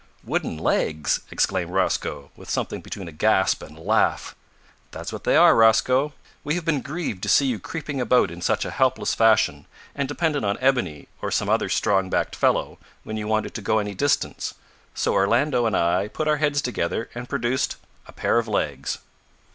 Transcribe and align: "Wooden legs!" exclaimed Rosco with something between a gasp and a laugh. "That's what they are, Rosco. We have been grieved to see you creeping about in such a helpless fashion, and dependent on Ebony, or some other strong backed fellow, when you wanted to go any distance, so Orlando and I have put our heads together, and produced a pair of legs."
"Wooden 0.23 0.57
legs!" 0.57 1.19
exclaimed 1.29 1.69
Rosco 1.71 2.31
with 2.35 2.49
something 2.49 2.81
between 2.81 3.07
a 3.07 3.11
gasp 3.11 3.61
and 3.61 3.77
a 3.77 3.81
laugh. 3.81 4.35
"That's 4.89 5.13
what 5.13 5.25
they 5.25 5.37
are, 5.37 5.53
Rosco. 5.55 6.13
We 6.43 6.55
have 6.55 6.65
been 6.65 6.81
grieved 6.81 7.21
to 7.21 7.29
see 7.29 7.45
you 7.45 7.59
creeping 7.59 8.01
about 8.01 8.31
in 8.31 8.41
such 8.41 8.65
a 8.65 8.71
helpless 8.71 9.13
fashion, 9.13 9.67
and 9.93 10.07
dependent 10.07 10.43
on 10.43 10.57
Ebony, 10.59 11.07
or 11.21 11.29
some 11.29 11.49
other 11.49 11.69
strong 11.69 12.09
backed 12.09 12.35
fellow, 12.35 12.79
when 13.03 13.15
you 13.15 13.27
wanted 13.27 13.53
to 13.53 13.61
go 13.61 13.77
any 13.77 13.93
distance, 13.93 14.55
so 14.95 15.13
Orlando 15.13 15.67
and 15.67 15.77
I 15.77 16.01
have 16.01 16.13
put 16.13 16.27
our 16.27 16.37
heads 16.37 16.63
together, 16.63 17.07
and 17.13 17.29
produced 17.29 17.75
a 18.07 18.11
pair 18.11 18.39
of 18.39 18.47
legs." 18.47 18.97